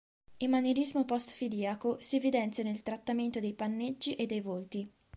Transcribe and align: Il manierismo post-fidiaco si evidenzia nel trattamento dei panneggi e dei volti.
Il 0.37 0.49
manierismo 0.49 1.05
post-fidiaco 1.05 1.97
si 1.99 2.15
evidenzia 2.15 2.63
nel 2.63 2.81
trattamento 2.81 3.39
dei 3.39 3.53
panneggi 3.53 4.15
e 4.15 4.25
dei 4.25 4.41
volti. 4.41 4.91